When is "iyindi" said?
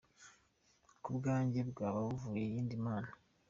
2.45-2.75